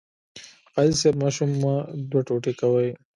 [0.75, 1.73] قاضي صیب ماشوم مه
[2.09, 2.89] دوه ټوټې کوئ.